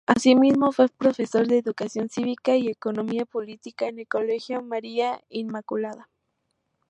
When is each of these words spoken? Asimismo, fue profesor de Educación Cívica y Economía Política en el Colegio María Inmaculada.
Asimismo, 0.07 0.71
fue 0.71 0.87
profesor 0.89 1.45
de 1.45 1.59
Educación 1.59 2.09
Cívica 2.09 2.55
y 2.55 2.69
Economía 2.69 3.27
Política 3.27 3.87
en 3.87 3.99
el 3.99 4.07
Colegio 4.07 4.63
María 4.63 5.21
Inmaculada. 5.29 6.09